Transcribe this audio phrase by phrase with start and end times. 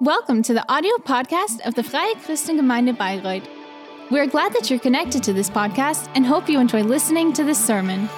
[0.00, 3.46] Welcome to the audio podcast of the Freie Christengemeinde Bayreuth.
[4.10, 7.64] We're glad that you're connected to this podcast and hope you enjoy listening to this
[7.64, 8.08] sermon.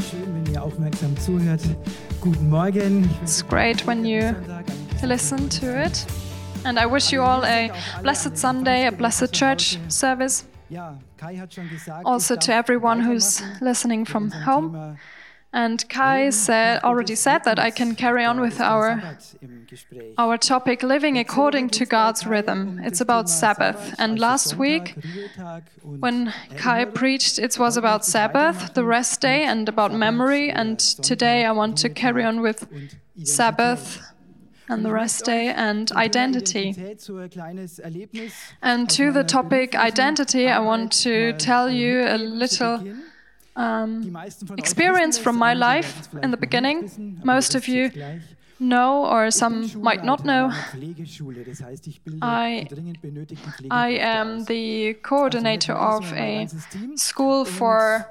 [0.00, 1.60] Schön, wenn ihr aufmerksam zuhört.
[2.22, 3.10] Guten Morgen.
[3.22, 4.34] It's great when you
[5.02, 6.06] listen to it.
[6.64, 7.70] And I wish you all a
[8.02, 10.46] blessed Sunday, a blessed church service.
[10.68, 14.96] Ja, Kai hat schon gesagt, Also to everyone who's listening from home.
[15.52, 20.14] And Kai said, already said that I can carry on with our, Sabbat im Gespräch.
[20.18, 22.78] our topic, living according to God's rhythm.
[22.84, 23.94] It's about Sabbath.
[23.98, 24.96] And last week,
[25.82, 30.50] when Kai preached, it was about Sabbath, the rest day, and about memory.
[30.50, 32.66] And today I want to carry on with
[33.24, 34.02] Sabbath
[34.68, 36.74] and the rest day and identity.
[38.62, 42.82] And to the topic identity, I want to tell you a little
[43.56, 44.16] um,
[44.58, 46.90] experience from my life in the beginning.
[47.24, 47.90] Most of you
[48.58, 50.50] know, or some might not know,
[52.22, 52.66] I-
[53.70, 56.48] I am the coordinator of a
[56.96, 58.06] school for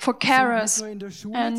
[0.00, 0.82] for carers.
[1.34, 1.58] And-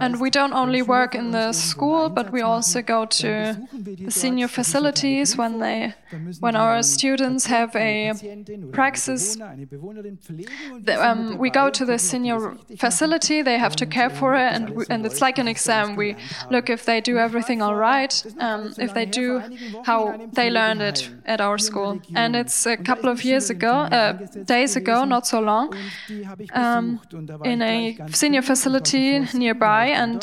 [0.00, 3.56] And we don't only work in the school, but we also go to
[4.04, 5.94] the senior facilities when they
[6.40, 8.12] when our students have a
[8.72, 9.36] praxis.
[10.84, 13.42] the- um, we go to the senior facility.
[13.42, 15.94] They have to care for it, and we, and it's like an exam.
[15.96, 16.16] We
[16.50, 19.40] look if they do everything all right, um, if they do
[19.84, 22.00] how they learned it at our school.
[22.14, 24.12] And it's a couple of years ago, uh,
[24.44, 25.74] days ago, not so long,
[26.52, 27.00] um,
[27.44, 30.20] in a senior facility nearby, and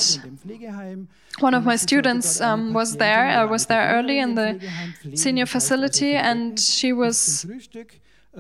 [1.40, 3.26] one of my students um, was there.
[3.42, 4.60] I was there early in the
[5.16, 7.46] senior facility, and she was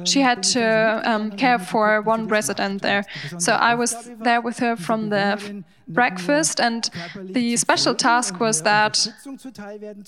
[0.06, 3.04] she had to um, care for one resident there.
[3.38, 6.90] So I was there with her from the breakfast, and
[7.22, 9.08] the special task was that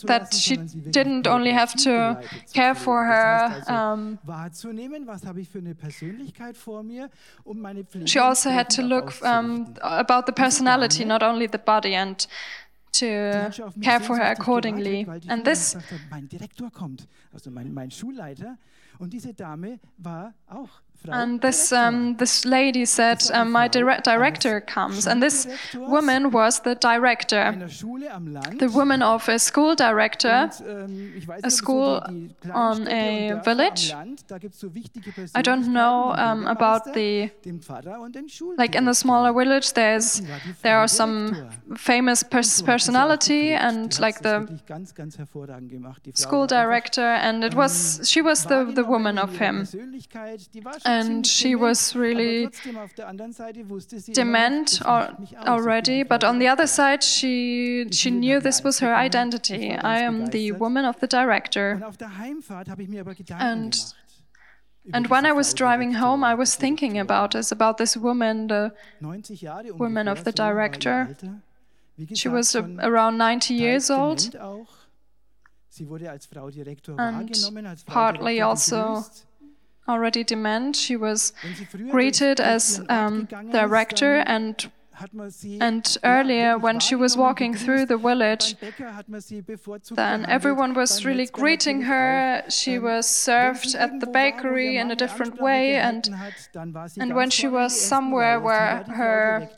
[0.04, 2.22] that she didn't only have to
[2.54, 3.64] care for her.
[3.68, 4.20] Um,
[8.06, 12.26] she also had to look um, about the personality, not only the body, and
[12.94, 15.06] to care for her accordingly.
[15.28, 15.76] And this
[19.00, 24.62] Und diese Dame war auch And this um, this lady said, um, "My dire- director
[24.62, 28.60] comes," and this woman was the director, einer Schule am Land.
[28.60, 30.50] the woman of a school director.
[30.66, 33.92] Ähm, a school so die, die on a village.
[33.92, 38.16] Am Land, da gibt's so wichtige I don't know um, about the den Pfarrer und
[38.16, 38.28] den
[38.58, 39.74] like in the smaller village.
[39.74, 40.22] There's
[40.62, 46.06] there are some famous pers- personality and like the wirklich ganz, ganz hervorragend gemacht.
[46.06, 49.68] Die Frau school director, and it was she was the the woman of him.
[51.00, 52.48] And she was really
[54.14, 55.16] dement al-
[55.48, 59.72] already, but on the other side, she she knew this was her identity.
[59.72, 61.68] I am the woman of the director.
[63.42, 63.74] And-
[64.94, 68.48] And when I was driving home, I was thinking about this, about this woman.
[68.48, 68.74] The,
[69.80, 71.16] woman of the director.
[72.22, 74.20] she was a, around 90 years old,
[77.00, 77.30] and
[77.94, 78.78] partly also
[79.88, 80.76] already dement.
[80.76, 81.34] She was
[81.90, 84.70] greeted as um, director, and
[85.60, 88.56] and earlier when she was walking through the village,
[89.92, 92.44] then everyone was really greeting her.
[92.50, 96.10] She was served at the bakery in a different way, and
[97.00, 99.50] and when she was somewhere where her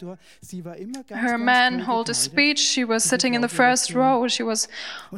[1.12, 4.28] her man held a speech, she was sitting in the first row.
[4.28, 4.68] She was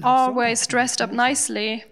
[0.04, 1.86] always dressed up nicely.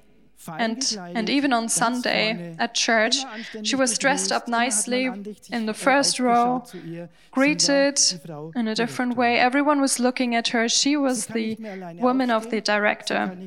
[0.47, 3.17] And, and even on Sunday at church,
[3.63, 5.05] she was dressed up nicely
[5.51, 6.63] in the first row,
[7.31, 7.99] greeted
[8.55, 9.37] in a different way.
[9.39, 10.67] Everyone was looking at her.
[10.69, 11.57] She was the
[11.99, 13.37] woman of the director.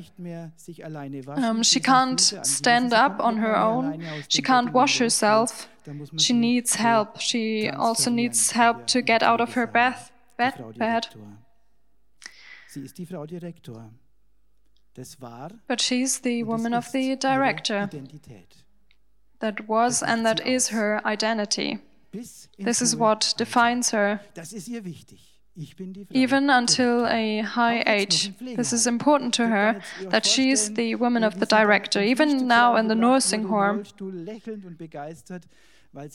[1.37, 4.03] Um, she can't stand up on her own.
[4.27, 5.67] She can't wash herself.
[6.17, 7.19] She needs help.
[7.19, 10.53] She also needs help to get out of her bath, bed.
[10.77, 11.07] bed.
[15.67, 17.89] But she's the woman of the director.
[19.39, 21.79] That was and that is her identity.
[22.11, 24.19] This is what defines her.
[24.33, 25.29] Das ist ihr wichtig.
[25.55, 30.25] Ich bin die Frau Even until a high age, this is important to her that
[30.25, 32.01] she's the woman of the director.
[32.01, 33.83] Even now in the nursing home,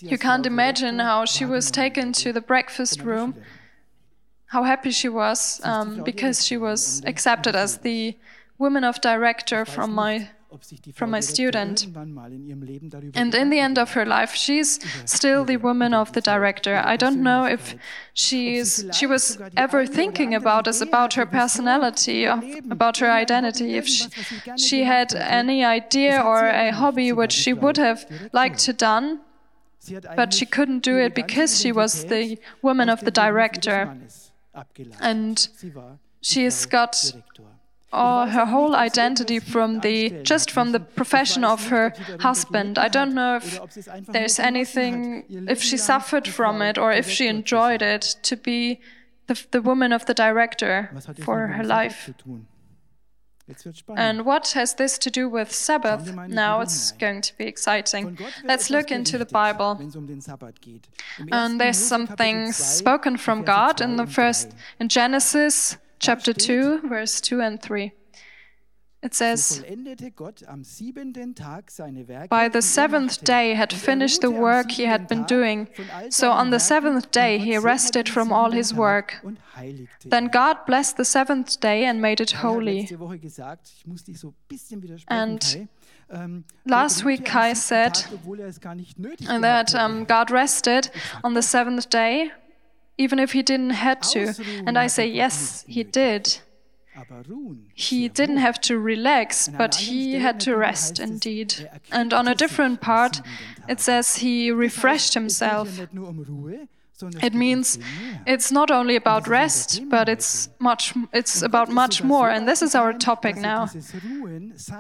[0.01, 3.35] you can't imagine how she was taken to the breakfast room,
[4.47, 8.17] how happy she was um, because she was accepted as the
[8.59, 10.31] woman of director from my
[10.95, 11.87] from my student.
[13.15, 16.81] And in the end of her life, she's still the woman of the director.
[16.85, 17.75] I don't know if
[18.13, 24.09] she's, she was ever thinking about us, about her personality, about her identity, if she,
[24.57, 29.21] she had any idea or a hobby which she would have liked to done,
[30.17, 33.97] but she couldn't do it because she was the woman of the director.
[35.01, 35.49] And
[36.21, 37.13] she's got
[37.95, 42.79] all her whole identity from the just from the profession of her husband.
[42.79, 43.61] I don't know if
[44.07, 48.81] there's anything if she suffered from it or if she enjoyed it to be
[49.27, 52.11] the, the woman of the director for her life.
[53.95, 56.15] And what has this to do with Sabbath?
[56.29, 58.19] Now it's going to be exciting.
[58.43, 59.79] Let's look into the Bible.
[61.31, 67.41] And there's something spoken from God in the first in Genesis chapter 2 verse 2
[67.41, 67.93] and 3.
[69.05, 69.63] It says,
[72.31, 75.69] By the seventh day had finished the work he had been doing.
[76.09, 79.23] So on the seventh day he rested from all his work.
[80.07, 82.89] Then God blessed the seventh day and made it holy.
[85.09, 85.69] And
[86.11, 87.95] ähm, last week Kai said
[89.41, 90.91] that um, God rested
[91.23, 92.31] on the seventh day,
[92.97, 94.35] even if he didn't have to.
[94.67, 96.39] And I say, yes, he did.
[97.75, 101.69] He didn't have to relax, but he had to rest indeed.
[101.73, 103.21] Er and on a different part,
[103.69, 105.81] it says he refreshed himself.
[107.21, 107.79] It means
[108.25, 112.77] it's not only about rest, but it's much it's about much more and this is
[112.77, 113.69] our topic now.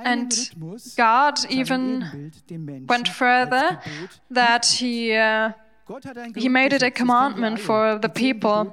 [0.05, 0.51] And
[0.97, 2.31] God even
[2.89, 3.81] went further
[4.31, 5.53] that he uh,
[6.37, 8.73] he made it a commandment for the people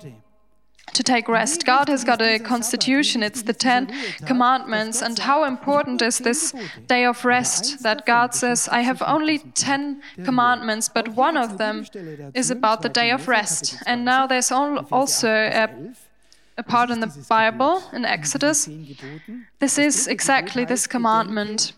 [0.94, 1.66] to take rest.
[1.66, 3.94] God has got a constitution, it's the Ten
[4.25, 5.02] Commandments.
[5.02, 6.54] And how important is this
[6.88, 11.86] day of rest that God says, I have only ten commandments, but one of them
[12.34, 13.78] is about the day of rest.
[13.86, 15.69] And now there's also a
[16.57, 18.69] a part in the Bible, in Exodus,
[19.59, 21.74] this is exactly this commandment.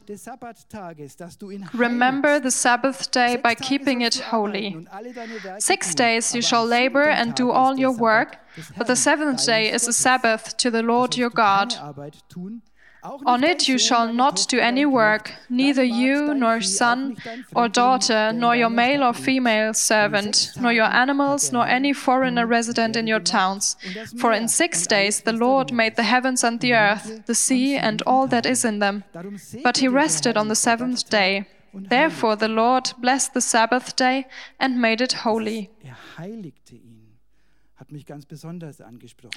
[1.73, 4.87] Remember the Sabbath day by keeping it holy.
[5.59, 8.37] Six days you shall labor and do all your work,
[8.77, 11.73] but the seventh day is a Sabbath to the Lord your God.
[13.25, 17.17] On it you shall not do any work, neither you, nor son
[17.53, 22.95] or daughter, nor your male or female servant, nor your animals, nor any foreigner resident
[22.95, 23.75] in your towns.
[24.17, 28.01] For in six days the Lord made the heavens and the earth, the sea, and
[28.03, 29.03] all that is in them.
[29.63, 31.45] But he rested on the seventh day.
[31.73, 34.27] Therefore the Lord blessed the Sabbath day
[34.59, 35.71] and made it holy.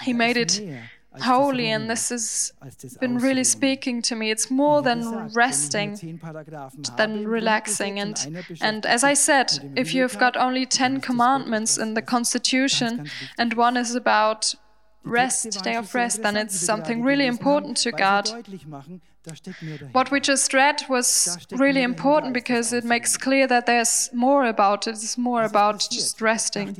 [0.02, 0.60] He made it
[1.20, 2.52] holy, and this has
[3.00, 4.30] been really speaking to me.
[4.30, 6.20] It's more than resting,
[6.96, 7.98] than relaxing.
[7.98, 13.08] And, and as I said, if you've got only 10 commandments in the Constitution,
[13.38, 14.54] and one is about
[15.04, 18.30] rest, day of rest, then it's something really important to God.
[19.92, 24.86] What we just read was really important because it makes clear that there's more about
[24.86, 24.90] it.
[24.90, 26.76] It's more about just resting.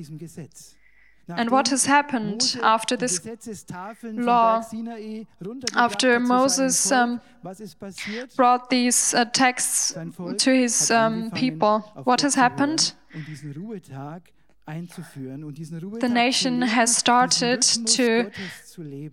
[1.29, 3.21] And what has happened after this
[4.05, 4.63] law,
[5.75, 7.21] after Moses um,
[8.37, 9.97] brought these uh, texts
[10.39, 11.81] to his um, people?
[12.05, 12.93] What has happened?
[14.69, 18.31] The nation has started to,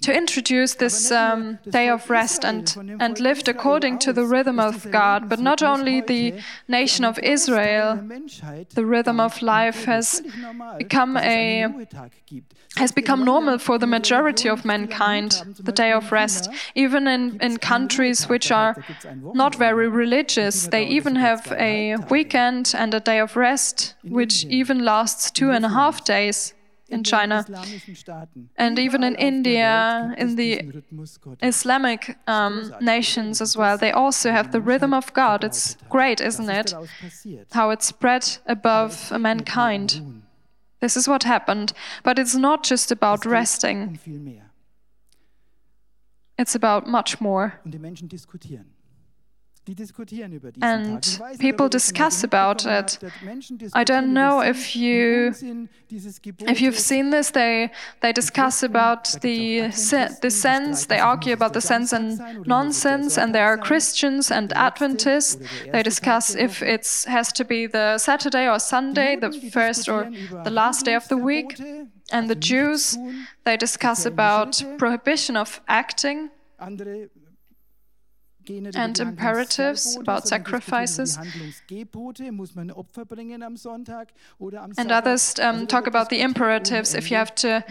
[0.02, 4.90] to introduce this um, day of rest and, and lived according to the rhythm of
[4.90, 5.30] God.
[5.30, 8.02] But not only the nation of Israel,
[8.74, 10.24] the rhythm of life has
[10.80, 11.68] become a
[12.76, 16.50] has become normal for the majority of mankind, the day of rest.
[16.74, 18.76] Even in, in countries which are
[19.36, 24.84] not very religious, they even have a weekend and a day of rest, which even
[24.84, 26.54] lasts two and a half days
[26.90, 27.46] in China.
[28.58, 30.62] And even in India, in the
[31.42, 35.44] Islamic um, nations as well, they also have the rhythm of God.
[35.44, 36.74] It's great, isn't it?
[37.52, 40.22] How it spread above mankind.
[40.80, 41.74] This is what happened.
[42.04, 44.00] But it's not just about resting,
[46.38, 47.60] it's about much more.
[50.62, 53.00] And people discuss about it.
[53.74, 55.34] I don't know if you
[56.40, 57.32] if you've seen this.
[57.32, 59.68] They they discuss about the
[60.22, 60.86] the sense.
[60.88, 63.18] They argue about the sense and nonsense.
[63.18, 65.38] And there are Christians and Adventists.
[65.72, 70.12] They discuss if it has to be the Saturday or Sunday, the first or
[70.44, 71.58] the last day of the week.
[72.12, 72.98] And the Jews
[73.46, 76.30] they discuss about prohibition of acting
[78.76, 81.18] and imperatives about sacrifices.
[84.78, 87.64] And others um, talk about the imperatives, if you have to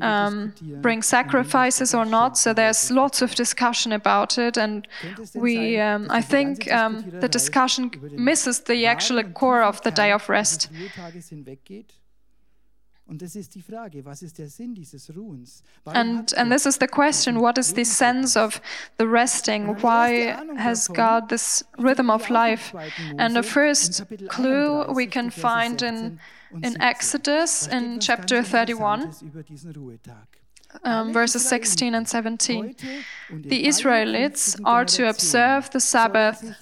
[0.00, 2.38] um, bring sacrifices or not.
[2.38, 4.86] So there's lots of discussion about it, and
[5.34, 10.28] we, um, I think, um, the discussion misses the actual core of the day of
[10.28, 10.70] rest.
[15.94, 18.60] And, and this is the question what is the sense of
[18.98, 19.76] the resting?
[19.80, 22.74] Why has God this rhythm of life?
[23.18, 26.18] And the first clue we can find in,
[26.62, 29.12] in Exodus in chapter 31
[30.84, 32.74] um, verses 16 and 17.
[33.30, 36.54] The Israelites are to observe the Sabbath,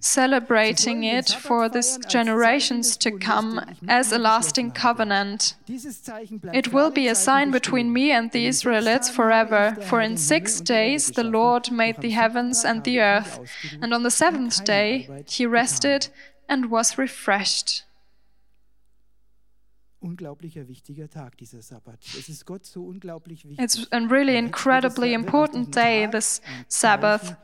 [0.00, 5.54] celebrating it for the generations to come as a lasting covenant.
[6.52, 11.10] It will be a sign between me and the Israelites forever, for in six days
[11.10, 13.40] the Lord made the heavens and the earth,
[13.80, 16.08] and on the seventh day he rested
[16.48, 17.85] and was refreshed
[20.06, 21.98] unglaublicher wichtiger Tag, dieser Sabbat.
[22.18, 23.64] Es ist Gott so unglaublich wichtig.
[23.64, 27.36] It's a really incredibly important day, this Sabbath.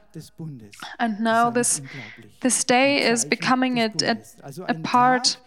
[0.99, 1.83] And now this,
[2.41, 4.17] this day is becoming a, a,
[4.69, 5.39] a part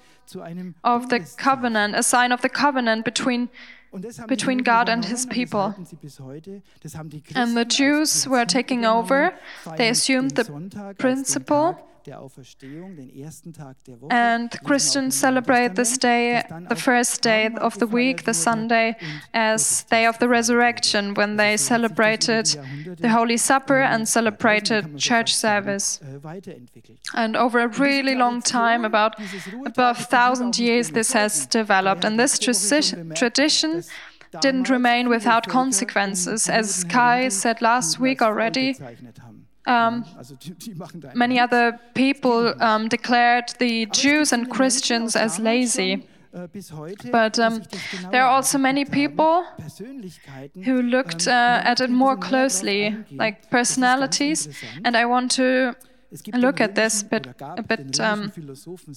[0.83, 3.49] of the covenant, a sign of the covenant between
[4.27, 5.73] between God and his people.
[7.35, 9.33] And the Jews were taking over.
[9.77, 11.77] They assumed the principle
[14.09, 18.95] and Christians celebrate this day, the first day of the week, the Sunday,
[19.33, 22.45] as Day of the Resurrection, when they celebrated
[22.99, 25.99] the Holy Supper and celebrated church service.
[26.01, 29.15] Äh, and over a really long time, about
[29.65, 32.05] above thousand years, this has developed.
[32.05, 33.83] And this tradition
[34.41, 38.75] didn't remain without consequences, as Kai said last week already.
[39.67, 40.05] Um,
[41.13, 46.07] many other people um, declared the Jews and Christians as lazy.
[47.11, 47.63] But um,
[48.11, 49.45] there are also many people
[50.65, 54.49] who looked uh, at it more closely, like personalities,
[54.83, 55.75] and I want to
[56.33, 58.31] look at this bit, a bit um,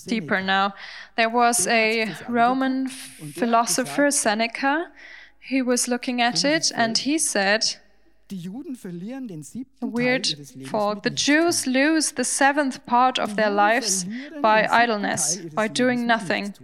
[0.07, 0.75] deeper now.
[1.17, 4.91] There was a Roman philosopher, Seneca,
[5.49, 7.77] who was looking at it, and he said,
[9.81, 10.27] Weird
[10.67, 11.03] thought.
[11.03, 14.05] The Jews lose the seventh part of their lives
[14.41, 16.55] by idleness, by doing nothing.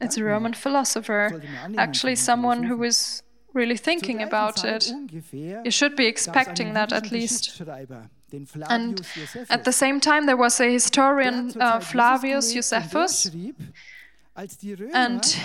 [0.00, 1.40] It's a Roman philosopher,
[1.76, 3.22] actually, someone who was
[3.54, 4.92] really thinking about it.
[5.64, 7.62] You should be expecting that at least.
[8.68, 9.00] And
[9.48, 13.30] at the same time, there was a historian, uh, Flavius Josephus,
[14.92, 15.36] and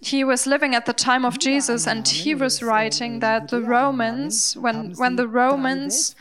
[0.00, 4.56] he was living at the time of Jesus and he was writing that the Romans,
[4.56, 6.14] when, when the Romans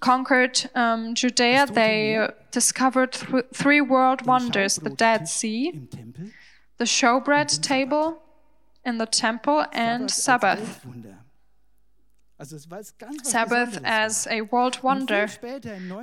[0.00, 5.88] conquered um, Judea, they discovered th three world wonders the Dead Sea,
[6.78, 8.22] the showbread table
[8.84, 10.84] in the temple, and Sabbath.
[13.22, 15.28] Sabbath as a world wonder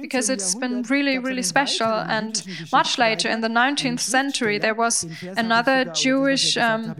[0.01, 1.88] because it's been really, really special.
[1.88, 5.05] And much later in the 19th century, there was
[5.38, 6.96] another Jewish um,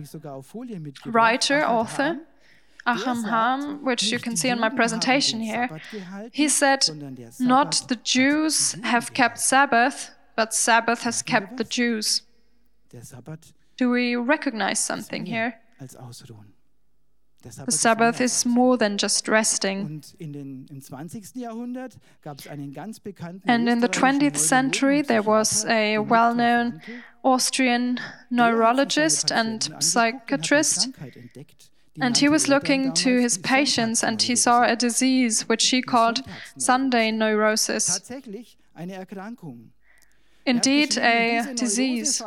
[1.05, 2.19] writer, author.
[2.88, 5.69] Ahad Ha'am, which you can see in my presentation here,
[6.31, 6.89] he said,
[7.39, 12.24] Not the Jews have kept Sabbath, but Sabbath has kept the Jews.
[13.77, 15.60] Do we recognize something here?
[17.41, 20.03] The Sabbath is more than just resting.
[23.46, 26.81] And in the 20th century, there was a well known
[27.24, 30.89] Austrian neurologist and psychiatrist.
[32.01, 36.22] And he was looking to his patients and he saw a disease which he called
[36.58, 38.00] Sunday neurosis
[40.50, 42.22] indeed a disease.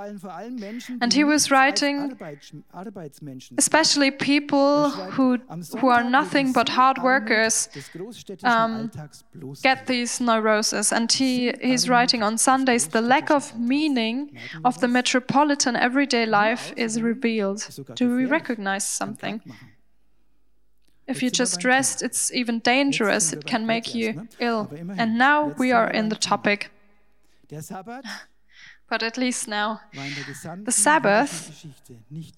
[1.02, 2.16] And he was writing,
[3.58, 5.38] especially people who,
[5.78, 7.68] who are nothing but hard workers
[8.44, 8.90] um,
[9.62, 10.92] get these neuroses.
[10.92, 16.72] And he, he's writing on Sundays, the lack of meaning of the metropolitan everyday life
[16.76, 17.66] is revealed.
[17.94, 19.40] Do we recognize something?
[21.06, 23.32] If you just rest, it's even dangerous.
[23.32, 24.70] It can make you ill.
[24.96, 26.70] And now we are in the topic.
[28.88, 29.80] But at least now,
[30.64, 31.66] the Sabbath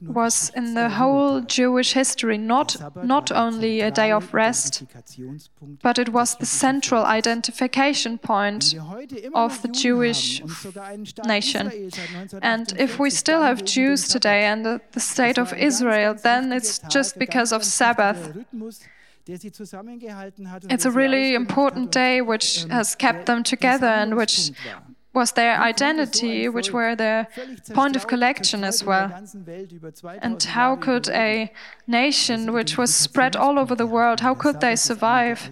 [0.00, 4.84] was in the whole Jewish history not, not only a day of rest,
[5.82, 8.76] but it was the central identification point
[9.34, 10.42] of the Jewish
[11.26, 11.90] nation.
[12.40, 16.78] And if we still have Jews today and the, the state of Israel, then it's
[16.88, 18.32] just because of Sabbath.
[19.26, 24.50] It's a really important day which has kept them together and which
[25.14, 27.28] was their identity, which were their
[27.72, 29.12] point of collection as well.
[30.20, 31.52] And how could a
[31.86, 35.50] nation which was spread all over the world, how could they survive?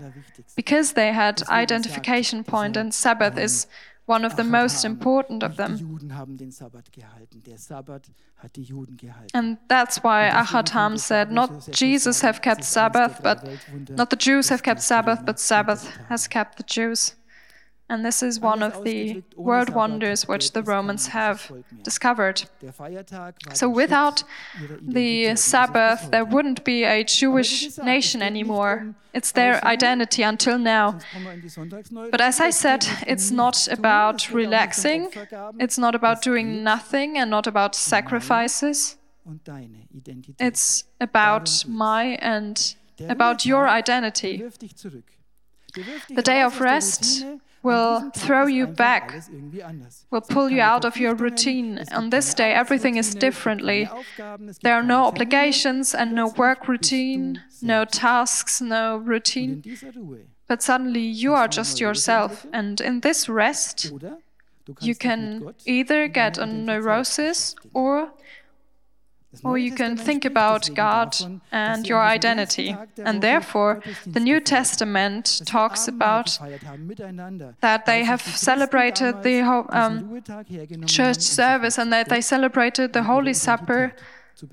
[0.56, 3.66] Because they had identification point and Sabbath is
[4.06, 5.72] one of the most important of them.
[9.32, 13.48] And that's why Ahad Ha'am said, not Jesus have kept Sabbath, but
[13.90, 17.14] not the Jews have kept Sabbath, but Sabbath has kept the Jews.
[17.92, 22.44] And this is one of the world wonders which the Romans have discovered.
[23.52, 24.24] So without
[24.80, 28.94] the Sabbath, there wouldn't be a Jewish nation anymore.
[29.12, 31.00] It's their identity until now.
[32.10, 35.10] But as I said, it's not about relaxing,
[35.58, 38.96] it's not about doing nothing, and not about sacrifices.
[40.40, 42.74] It's about my and
[43.10, 44.42] about your identity.
[46.08, 47.26] The day of rest
[47.62, 49.22] will throw you back,
[50.10, 51.84] will pull you out of your routine.
[51.92, 53.88] On this day, everything is differently.
[54.62, 59.62] There are no obligations and no work routine, no tasks, no routine.
[60.48, 62.46] But suddenly you are just yourself.
[62.52, 63.92] And in this rest,
[64.80, 68.12] you can either get a neurosis or
[69.44, 71.16] or you can think about God
[71.50, 72.76] and your identity.
[72.98, 76.38] And therefore, the New Testament talks about
[77.60, 80.22] that they have celebrated the um,
[80.86, 83.94] church service and that they celebrated the Holy Supper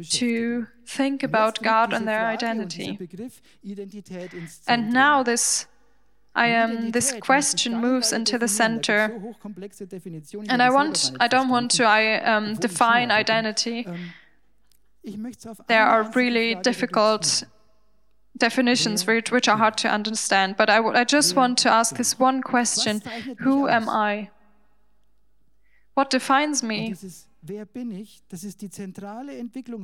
[0.09, 2.99] to think about God and their identity.
[4.67, 5.67] And now this
[6.35, 9.11] I am um, this question moves into the center.
[10.47, 13.87] And I want I don't want to I um, define identity.
[15.67, 17.43] There are really difficult
[18.37, 22.17] definitions which, which are hard to understand, but I, I just want to ask this
[22.17, 23.01] one question
[23.39, 24.29] Who am I?
[25.93, 26.95] What defines me?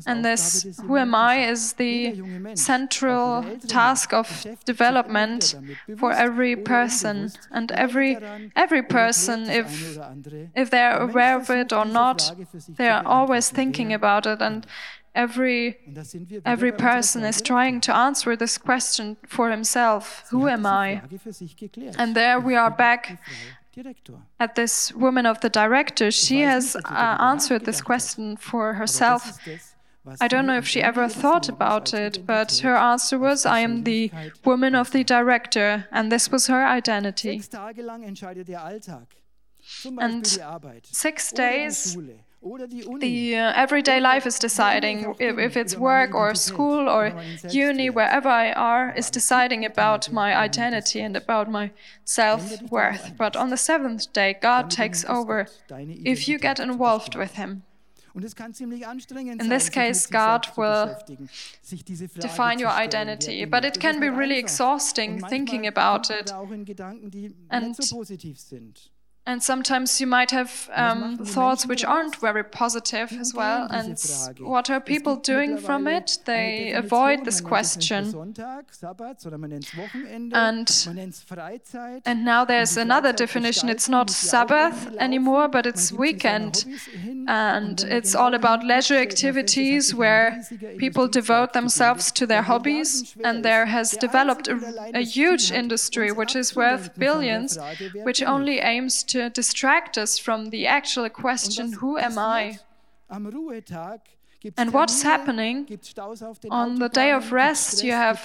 [0.05, 2.21] And this who am I is the
[2.55, 5.55] central task of development
[5.97, 7.31] for every person.
[7.51, 8.17] And every
[8.55, 9.97] every person, if
[10.53, 12.33] if they're aware of it or not,
[12.77, 14.41] they are always thinking about it.
[14.41, 14.67] And
[15.15, 15.77] every
[16.45, 20.25] every person is trying to answer this question for himself.
[20.29, 21.01] Who am i?
[21.97, 23.19] And there we are back
[24.39, 26.11] at this woman of the director.
[26.11, 29.39] She has uh, answered this question for herself.
[30.21, 33.83] I don't know if she ever thought about it, but her answer was, I am
[33.85, 34.11] the
[34.43, 37.41] woman of the director, and this was her identity.
[39.99, 40.27] And
[40.83, 41.97] six days
[42.99, 47.11] the uh, everyday life is deciding if, if, it's work or school or
[47.49, 51.71] uni, wherever I are, is deciding about my identity and about my
[52.03, 53.13] self worth.
[53.17, 57.63] But on the seventh day, God takes over if you get involved with Him.
[58.15, 60.95] In this case, God will
[62.19, 66.31] define your identity, but it can be really exhausting thinking about it.
[67.49, 67.75] And
[69.27, 73.67] and sometimes you might have um, thoughts which aren't very positive as well.
[73.71, 73.99] And
[74.39, 76.19] what are people doing from it?
[76.25, 78.33] They avoid this question.
[80.31, 80.87] And,
[82.05, 83.69] and now there's another definition.
[83.69, 86.65] It's not Sabbath anymore, but it's weekend.
[87.27, 90.43] And it's all about leisure activities where
[90.77, 93.15] people devote themselves to their hobbies.
[93.23, 94.59] And there has developed a,
[94.93, 97.57] a huge industry which is worth billions,
[98.03, 102.59] which only aims to to distract us from the actual question, Who am I?
[104.57, 105.57] And what's happening
[106.51, 107.83] on the day of rest?
[107.83, 108.19] You have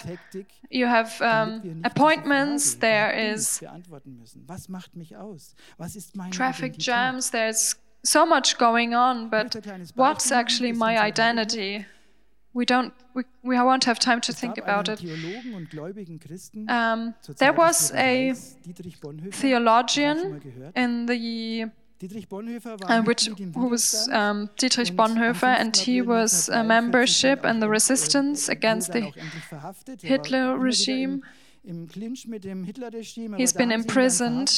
[0.71, 2.75] you have um, appointments.
[2.75, 3.63] There is
[6.31, 7.31] traffic jams.
[7.31, 7.75] There's
[8.05, 9.31] so much going on.
[9.31, 9.57] But
[9.95, 11.87] what's actually my identity?
[12.53, 15.01] We don't we, we won't have time to think about it.
[16.69, 18.35] Um, there was a
[19.33, 21.71] theologian in the
[22.89, 28.49] uh, which who was um, Dietrich Bonhoeffer, and he was a membership in the resistance
[28.49, 29.13] against the
[30.03, 31.23] Hitler regime.
[33.37, 34.49] He's been imprisoned.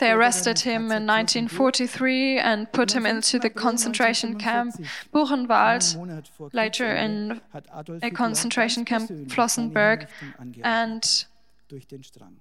[0.00, 4.74] They arrested him in 1943 and put him into the concentration camp
[5.12, 7.40] Buchenwald, later in
[8.02, 10.06] a concentration camp Flossenbürg.
[10.62, 11.26] And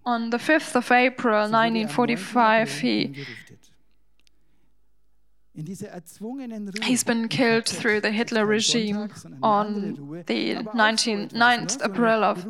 [0.06, 3.26] on the 5th of April 1945, he
[6.84, 9.10] He's been killed through the Hitler regime
[9.42, 12.46] on the 19, 9th April of,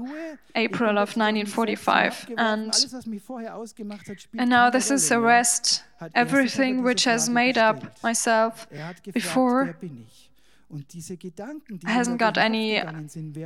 [0.56, 2.32] April of 1945.
[2.38, 2.74] And,
[4.38, 5.84] and now this is arrest,
[6.16, 8.68] everything which has made up myself
[9.14, 9.78] before
[11.86, 12.82] hasn't got any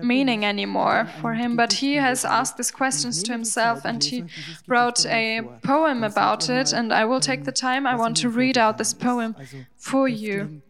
[0.02, 4.26] meaning anymore for him, but he has asked these questions to himself and he
[4.68, 6.74] wrote a poem about it.
[6.74, 9.36] And I will take the time, I want to read out this poem
[9.76, 10.62] for you.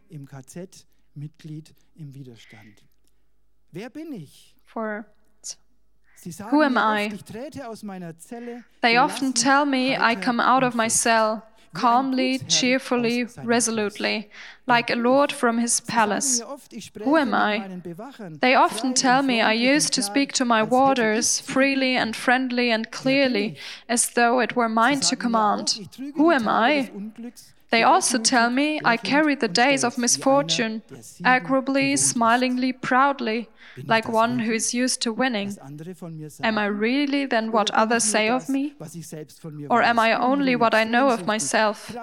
[4.66, 5.08] For
[6.50, 7.14] who am I?
[8.82, 14.30] They often tell me I come out of my cell calmly, cheerfully, resolutely,
[14.66, 16.42] like a lord from his palace.
[17.04, 17.70] Who am I?
[18.42, 22.90] They often tell me I used to speak to my warders freely and friendly and
[22.92, 25.90] clearly, as though it were mine to command.
[26.16, 26.92] Who am I?
[27.72, 30.82] They also tell me I carry the days of misfortune,
[31.24, 33.50] agreeably, smilingly, proudly,
[33.86, 35.56] like one who is used to winning.
[36.44, 38.74] Am I really then what others say of me?
[39.70, 41.96] Or am I only what I know of myself?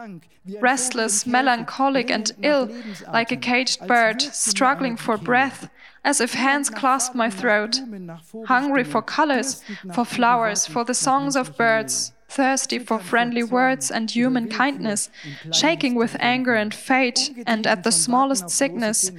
[0.60, 2.70] Restless, melancholic, and ill,
[3.12, 5.68] like a caged bird, struggling for breath,
[6.04, 7.80] as if hands clasped my throat,
[8.44, 14.10] hungry for colors, for flowers, for the songs of birds thirsty for friendly words and
[14.10, 15.08] human kindness,
[15.52, 19.10] shaking with anger and fate, and at the smallest sickness,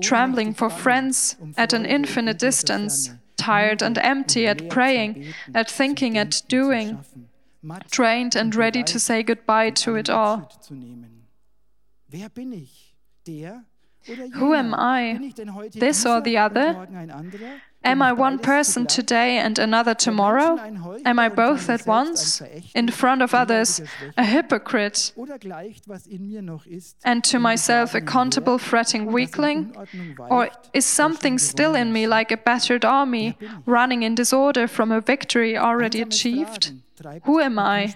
[0.00, 6.42] trembling for friends at an infinite distance, tired and empty at praying, at thinking, at
[6.48, 7.04] doing,
[7.90, 10.50] trained and ready to say goodbye to it all.
[14.34, 15.32] Who am I?
[15.74, 16.86] This or the other?
[17.86, 20.58] Am I one person today and another tomorrow?
[21.04, 22.42] Am I both at once?
[22.74, 23.80] In front of others,
[24.16, 25.12] a hypocrite,
[27.04, 29.72] and to myself a contemptible, fretting weakling?
[30.18, 35.00] Or is something still in me like a battered army, running in disorder from a
[35.00, 36.72] victory already achieved?
[37.24, 37.94] Who am I?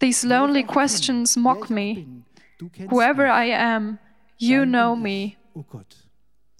[0.00, 2.08] These lonely questions mock me.
[2.90, 4.00] Whoever I am,
[4.38, 5.36] you know me.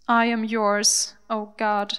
[0.08, 1.98] I am yours, O oh God.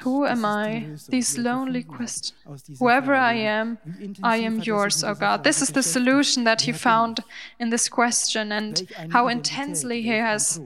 [0.00, 0.86] Who am I?
[1.08, 2.32] These lonely questions.
[2.78, 3.78] Whoever I am,
[4.22, 5.44] I am yours, O oh God.
[5.44, 7.20] This is the solution that he found
[7.58, 10.60] in this question and how intensely he has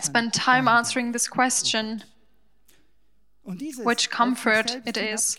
[0.00, 2.04] spent time answering this question
[3.82, 5.36] which comfort it is,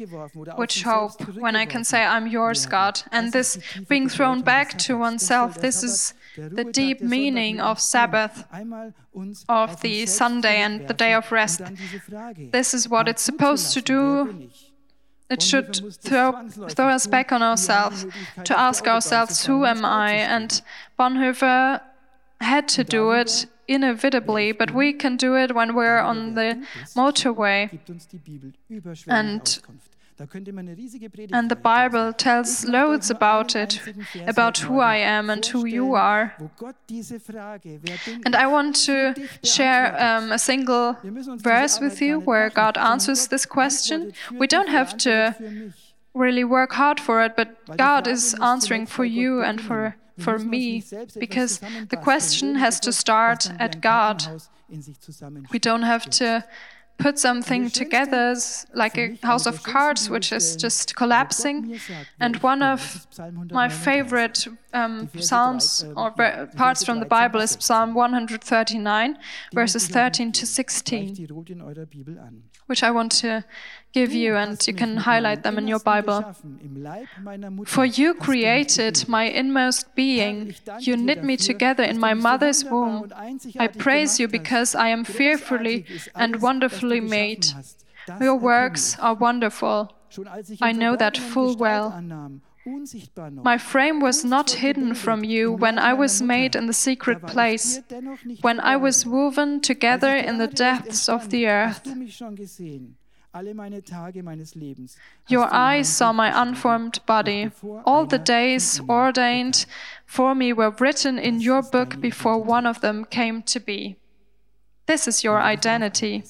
[0.56, 3.02] which hope when I can say, I'm yours, God.
[3.12, 8.46] And this being thrown back to oneself, this is the deep meaning of Sabbath,
[9.48, 11.62] of the Sunday and the day of rest.
[12.52, 14.50] This is what it's supposed to do.
[15.30, 18.06] It should throw, throw us back on ourselves,
[18.44, 20.12] to ask ourselves, Who am I?
[20.14, 20.62] And
[21.00, 21.82] Bonhoeffer
[22.42, 27.70] had to do it inevitably, but we can do it when we're on the motorway.
[29.08, 29.60] And
[31.32, 33.82] and the Bible tells loads about it,
[34.28, 36.36] about who I am and who you are.
[38.26, 40.98] And I want to share um, a single
[41.38, 44.14] verse with you where God answers this question.
[44.32, 45.36] We don't have to
[46.14, 50.84] really work hard for it, but God is answering for you and for for me
[51.20, 54.24] because the question has to start at God.
[55.52, 56.46] We don't have to
[57.02, 58.36] put something together
[58.74, 61.80] like a house of cards which is just collapsing.
[62.20, 63.08] And one of
[63.52, 66.12] my favorite um, psalms or
[66.56, 69.18] parts from the Bible is Psalm 139,
[69.54, 71.28] verses 13 to 16,
[72.68, 73.44] which I want to
[73.94, 76.36] give you, and you can highlight them in your Bible.
[77.66, 83.12] For you created my inmost being, you knit me together in my mother's womb.
[83.60, 87.48] I praise you because I am fearfully and wonderfully made.
[88.20, 89.94] Your works are wonderful.
[90.62, 92.02] I know that full well.
[93.44, 97.80] My frame was not hidden from you when I was made in the secret place,
[98.42, 101.88] when I was woven together in the depths of the earth.
[105.30, 107.52] Your eyes saw my unformed body.
[107.86, 109.66] All the days ordained
[110.06, 113.96] for me were written in your book before one of them came to be.
[114.86, 116.24] This is your identity.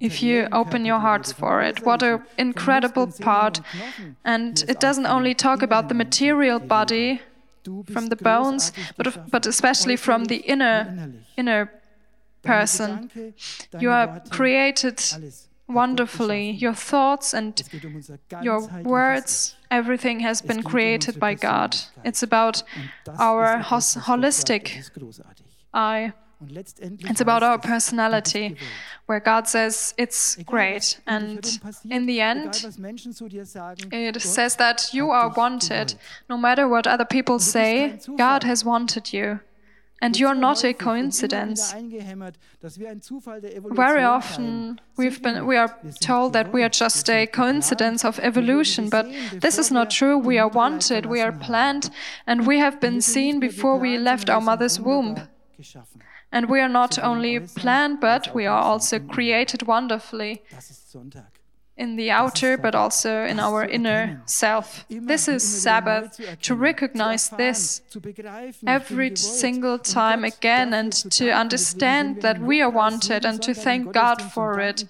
[0.00, 3.60] If you open your hearts for it, what an incredible part.
[4.24, 7.20] And it doesn't only talk about the material body
[7.92, 11.70] from the bones, but, but especially from the inner, inner
[12.44, 13.10] person.
[13.78, 15.02] You are created
[15.66, 16.50] wonderfully.
[16.50, 17.62] Your thoughts and
[18.42, 21.76] your words, everything has been created by God.
[22.04, 22.62] It's about
[23.18, 24.90] our holistic
[25.72, 26.12] I.
[27.10, 28.56] It's about our personality,
[29.06, 31.00] where God says it's great.
[31.06, 32.66] And in the end,
[33.92, 35.94] it says that you are wanted.
[36.28, 39.40] No matter what other people say, God has wanted you
[40.04, 41.74] and you're not a coincidence.
[43.84, 48.90] Very often we've been, we are told that we are just a coincidence of evolution,
[48.90, 50.18] but this is not true.
[50.18, 51.88] We are wanted, we are planned,
[52.26, 55.16] and we have been seen before we left our mother's womb.
[56.30, 60.42] And we are not only planned, but we are also created wonderfully
[61.76, 64.84] in the outer, but also in our inner self.
[64.88, 67.82] This is Sabbath, to recognize this
[68.66, 74.22] every single time again and to understand that we are wanted and to thank God
[74.22, 74.84] for it.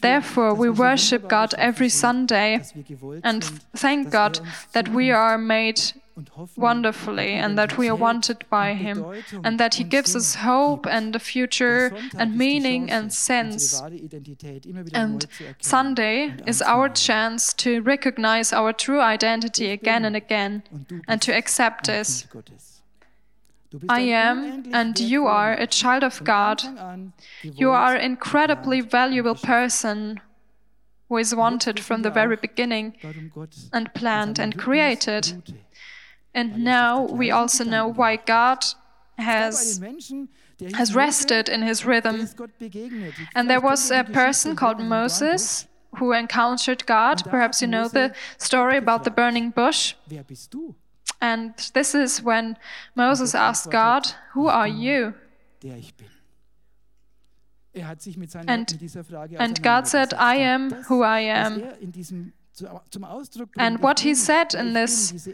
[0.00, 2.62] Therefore, we worship God every Sunday
[3.24, 3.42] and
[3.74, 4.40] thank God
[4.72, 5.80] that we are made
[6.56, 9.04] wonderfully and that we are wanted by Him
[9.44, 13.80] and that He gives us hope and a future and meaning and sense.
[14.92, 15.26] And
[15.60, 20.62] Sunday is our chance to recognize our true identity again and again
[21.06, 22.26] and to accept this.
[23.88, 26.62] I am and you are a child of God.
[27.42, 30.20] You are an incredibly valuable person
[31.08, 32.94] who is wanted from the very beginning
[33.72, 35.42] and planned and created.
[36.34, 38.64] And now we also know why God
[39.16, 39.80] has
[40.74, 42.28] has rested in his rhythm.
[43.34, 47.24] And there was a person called Moses who encountered God.
[47.24, 49.94] Perhaps you know the story about the burning bush.
[51.20, 52.56] And this is when
[52.94, 55.14] Moses asked God, Who are you?
[58.46, 58.90] And,
[59.38, 61.62] and God said, I am who I am.
[63.58, 65.28] And what he said in this,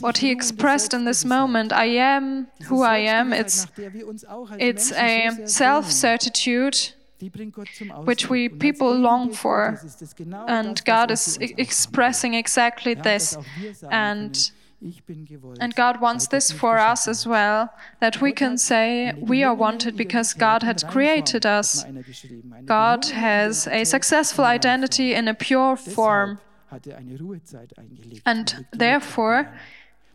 [0.00, 3.66] what he expressed in this moment, I am who I am, it's,
[4.58, 6.92] it's a self certitude
[8.04, 9.80] which we people long for.
[10.46, 13.36] And God is expressing exactly this.
[13.90, 14.50] And
[15.60, 19.96] and God wants this for us as well, that we can say we are wanted
[19.96, 21.84] because God had created us.
[22.64, 26.38] God has a successful identity in a pure form.
[28.24, 29.52] And therefore,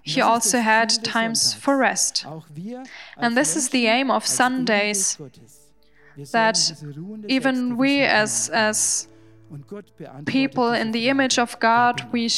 [0.01, 2.25] he also had times for rest.
[3.17, 5.17] And this is the aim of Sundays
[6.31, 6.57] that
[7.27, 9.07] even we, as, as
[10.25, 12.29] people in the image of God, we,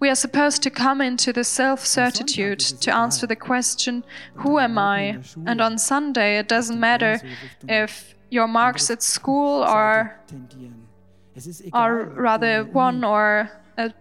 [0.00, 4.04] we are supposed to come into the self certitude to answer the question,
[4.36, 5.18] Who am I?
[5.46, 7.20] And on Sunday, it doesn't matter
[7.68, 10.18] if your marks at school are
[11.72, 13.92] are rather one or a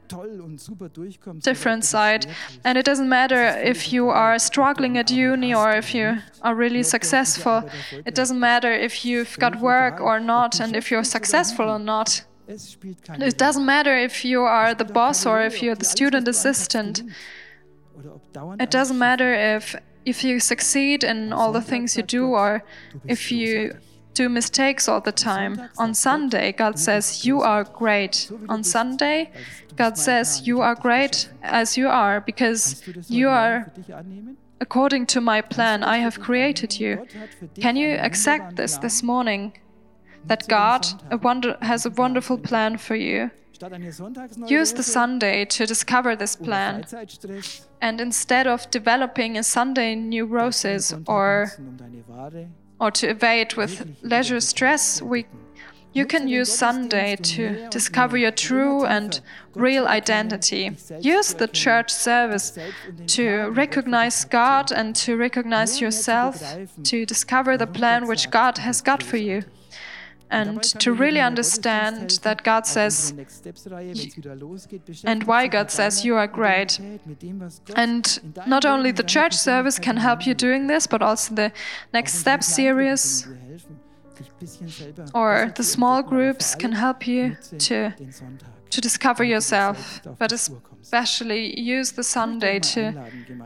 [1.39, 2.26] different side.
[2.63, 6.84] And it doesn't matter if you are struggling at uni or if you are really
[6.84, 7.70] successful.
[8.06, 12.24] It doesn't matter if you've got work or not and if you're successful or not.
[12.48, 17.04] It doesn't matter if you are the boss or if you're the student assistant.
[18.60, 22.63] It doesn't matter if if you succeed in all the things you do or
[23.08, 23.78] if you
[24.13, 25.69] do mistakes all the time.
[25.78, 28.32] On Sunday, God says, You are great.
[28.50, 29.32] On Sunday,
[29.76, 33.71] God says, You are great as you are because you are
[34.60, 35.84] according to my plan.
[35.84, 37.08] I have created you.
[37.60, 39.54] Can you accept this this morning?
[40.26, 43.32] That God a wonder, has a wonderful plan for you.
[44.47, 46.86] Use the Sunday to discover this plan.
[47.82, 51.52] And instead of developing a Sunday neurosis or
[52.82, 55.28] or to evade with leisure stress, we,
[55.94, 59.22] you can use Sunday to discover your true and
[59.54, 60.76] real identity.
[61.00, 62.58] Use the church service
[63.06, 69.04] to recognize God and to recognize yourself, to discover the plan which God has got
[69.04, 69.44] for you
[70.32, 73.13] and to really understand that God says,
[75.04, 76.80] and why God says you are great.
[77.76, 78.04] And
[78.48, 81.52] not only the church service can help you doing this, but also the
[81.94, 83.28] Next Step series
[85.13, 87.94] or the small groups can help you to,
[88.70, 92.94] to discover yourself, but especially use the Sunday to,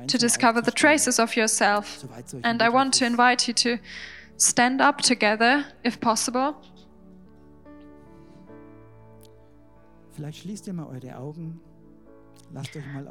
[0.08, 2.06] to discover the traces of yourself.
[2.43, 3.80] And I want to invite you to
[4.38, 6.58] stand up together, if possible.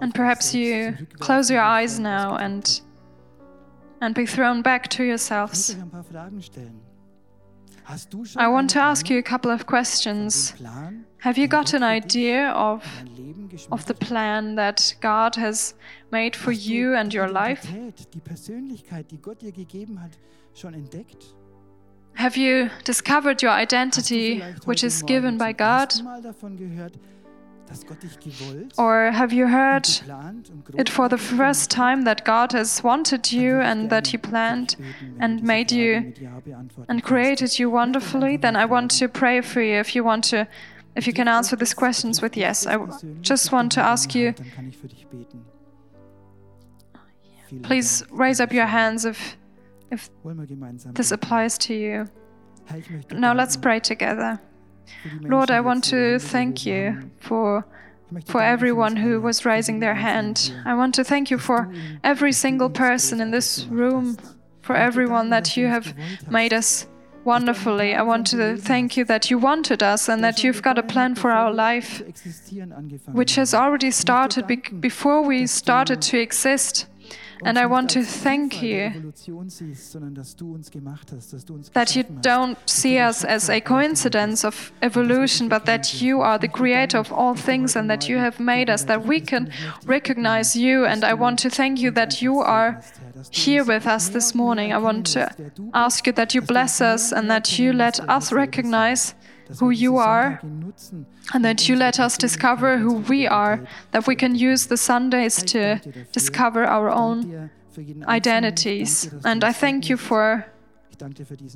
[0.01, 2.81] And perhaps you close your eyes now and,
[4.01, 5.77] and be thrown back to yourselves.
[8.37, 10.55] I want to ask you a couple of questions.
[11.19, 12.83] Have you got an idea of,
[13.71, 15.75] of the plan that God has
[16.11, 17.67] made for you and your life?
[22.15, 25.93] Have you discovered your identity, which is given by God?
[28.79, 29.89] Or have you heard
[30.77, 34.77] it for the first time that God has wanted you and that He planned
[35.19, 36.13] and made you
[36.89, 38.37] and created you wonderfully?
[38.37, 40.47] Then I want to pray for you if you want to,
[40.95, 42.67] if you can answer these questions with yes.
[42.67, 42.79] I
[43.23, 44.35] just want to ask you.
[46.95, 47.01] Oh,
[47.63, 49.37] Please raise up your hands if,
[49.91, 50.11] if
[50.95, 52.09] this applies to you.
[53.13, 54.41] Now let's pray together.
[55.21, 57.67] Lord, I want to thank you for
[58.27, 60.53] for everyone who was raising their hand.
[60.65, 61.73] I want to thank you for
[62.05, 64.17] every single person in this room,
[64.63, 65.95] for everyone that you have
[66.31, 66.87] made us
[67.25, 67.95] wonderfully.
[67.95, 71.15] I want to thank you that you wanted us and that you've got a plan
[71.15, 72.03] for our life,
[73.13, 76.87] which has already started be before we started to exist.
[77.45, 79.13] And I want to thank you
[81.73, 86.49] that you don't see us as a coincidence of evolution, but that you are the
[86.49, 89.51] creator of all things and that you have made us, that we can
[89.85, 90.85] recognize you.
[90.85, 92.81] And I want to thank you that you are
[93.31, 94.73] here with us this morning.
[94.73, 95.35] I want to
[95.73, 99.15] ask you that you bless us and that you let us recognize
[99.61, 100.41] who you are
[101.33, 103.61] and that you let us discover who we are,
[103.93, 105.81] that we can use the Sundays to
[106.13, 107.51] discover our own
[108.07, 109.13] identities.
[109.25, 110.47] And I thank you for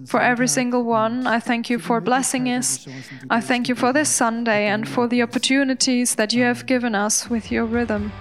[0.07, 1.27] for every single one.
[1.27, 2.87] I thank you for blessing us.
[3.31, 7.31] I thank you for this Sunday and for the opportunities that you have given us
[7.31, 8.13] with your rhythm.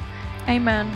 [0.47, 0.95] Amen.